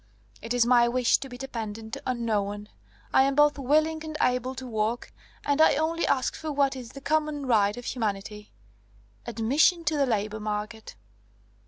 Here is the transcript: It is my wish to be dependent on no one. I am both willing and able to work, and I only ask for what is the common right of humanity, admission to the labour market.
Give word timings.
It 0.41 0.51
is 0.55 0.65
my 0.65 0.87
wish 0.87 1.19
to 1.19 1.29
be 1.29 1.37
dependent 1.37 1.95
on 2.07 2.25
no 2.25 2.41
one. 2.41 2.69
I 3.13 3.21
am 3.21 3.35
both 3.35 3.59
willing 3.59 4.03
and 4.03 4.17
able 4.19 4.55
to 4.55 4.65
work, 4.65 5.13
and 5.45 5.61
I 5.61 5.75
only 5.75 6.07
ask 6.07 6.33
for 6.35 6.51
what 6.51 6.75
is 6.75 6.93
the 6.93 7.01
common 7.01 7.45
right 7.45 7.77
of 7.77 7.85
humanity, 7.85 8.51
admission 9.27 9.83
to 9.85 9.97
the 9.97 10.07
labour 10.07 10.39
market. 10.39 10.95